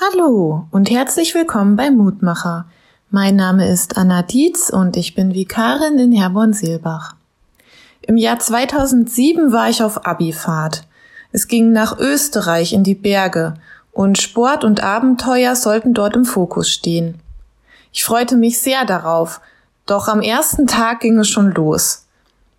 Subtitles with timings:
[0.00, 2.66] Hallo und herzlich willkommen bei Mutmacher.
[3.10, 7.16] Mein Name ist Anna Dietz und ich bin Vikarin in Herborn-Seelbach.
[8.02, 10.86] Im Jahr 2007 war ich auf Abifahrt.
[11.32, 13.54] Es ging nach Österreich in die Berge
[13.90, 17.16] und Sport und Abenteuer sollten dort im Fokus stehen.
[17.92, 19.40] Ich freute mich sehr darauf,
[19.84, 22.06] doch am ersten Tag ging es schon los.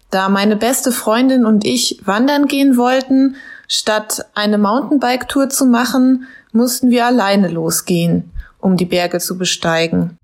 [0.10, 3.38] Da meine beste Freundin und ich wandern gehen wollten,
[3.70, 10.18] statt eine Mountainbike-Tour zu machen, mussten wir alleine losgehen, um die Berge zu besteigen.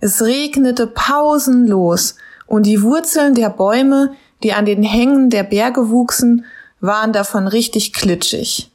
[0.00, 6.44] Es regnete pausenlos und die Wurzeln der Bäume, die an den Hängen der Berge wuchsen,
[6.80, 8.70] waren davon richtig klitschig.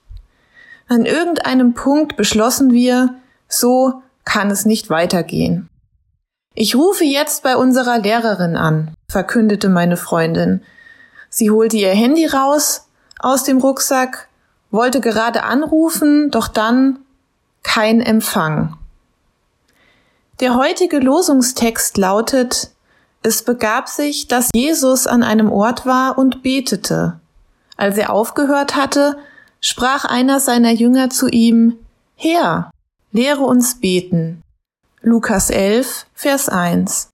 [0.88, 3.16] An irgendeinem Punkt beschlossen wir,
[3.48, 5.70] so kann es nicht weitergehen.
[6.54, 10.62] Ich rufe jetzt bei unserer Lehrerin an, verkündete meine Freundin.
[11.30, 12.88] Sie holte ihr Handy raus
[13.20, 14.30] aus dem Rucksack
[14.76, 17.00] wollte gerade anrufen, doch dann
[17.64, 18.78] kein Empfang.
[20.40, 22.72] Der heutige Losungstext lautet,
[23.24, 27.20] es begab sich, dass Jesus an einem Ort war und betete.
[27.78, 29.18] Als er aufgehört hatte,
[29.62, 31.78] sprach einer seiner Jünger zu ihm,
[32.16, 32.70] Herr,
[33.12, 34.44] lehre uns beten.
[35.02, 37.10] Lukas 11, Vers 1.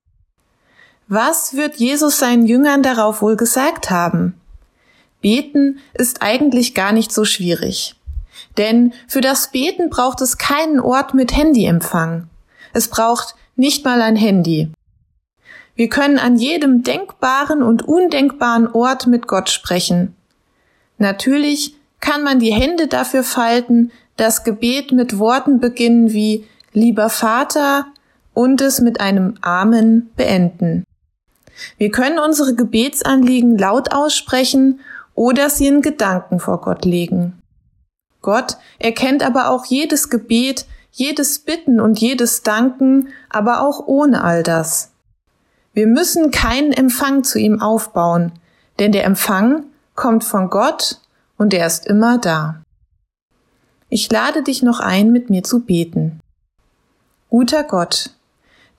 [1.08, 4.41] Was wird Jesus seinen Jüngern darauf wohl gesagt haben?
[5.22, 7.96] Beten ist eigentlich gar nicht so schwierig.
[8.58, 12.28] Denn für das Beten braucht es keinen Ort mit Handyempfang.
[12.74, 14.72] Es braucht nicht mal ein Handy.
[15.76, 20.16] Wir können an jedem denkbaren und undenkbaren Ort mit Gott sprechen.
[20.98, 27.88] Natürlich kann man die Hände dafür falten, das Gebet mit Worten beginnen wie Lieber Vater
[28.34, 30.84] und es mit einem Amen beenden.
[31.78, 34.80] Wir können unsere Gebetsanliegen laut aussprechen
[35.16, 37.42] oder sie in Gedanken vor Gott legen.
[38.22, 44.44] Gott erkennt aber auch jedes Gebet, jedes Bitten und jedes Danken, aber auch ohne all
[44.44, 44.92] das.
[45.74, 48.34] Wir müssen keinen Empfang zu ihm aufbauen,
[48.80, 49.64] denn der Empfang
[49.96, 51.00] kommt von Gott
[51.38, 52.62] und er ist immer da.
[53.90, 56.20] Ich lade dich noch ein, mit mir zu beten.
[57.30, 58.12] Guter Gott,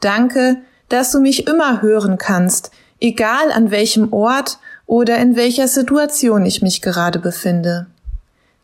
[0.00, 0.58] danke,
[0.88, 2.70] dass du mich immer hören kannst,
[3.00, 4.58] egal an welchem Ort
[4.92, 7.86] oder in welcher Situation ich mich gerade befinde.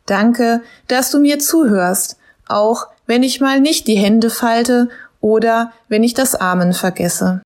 [0.05, 4.91] Danke, dass du mir zuhörst, auch wenn ich mal nicht die Hände falte
[5.23, 7.41] oder wenn ich das Amen vergesse.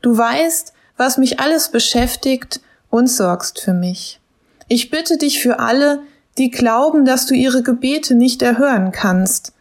[0.00, 4.18] Du weißt, was mich alles beschäftigt und sorgst für mich.
[4.66, 6.00] Ich bitte dich für alle,
[6.38, 9.52] die glauben, dass du ihre Gebete nicht erhören kannst.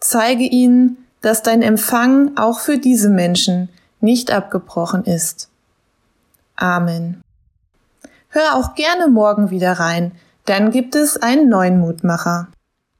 [0.00, 3.68] Zeige ihnen, dass dein Empfang auch für diese Menschen
[4.00, 5.48] nicht abgebrochen ist.
[6.56, 7.22] Amen.
[8.36, 10.12] Hör auch gerne morgen wieder rein,
[10.44, 12.48] dann gibt es einen neuen Mutmacher.